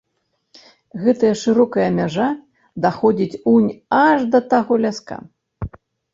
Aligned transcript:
Гэтая 1.03 1.29
шырокая 1.41 1.85
мяжа 1.97 2.29
даходзіць 2.87 3.39
унь 3.53 3.69
аж 4.05 4.19
да 4.35 4.39
таго 4.57 4.73
ляска. 4.89 5.17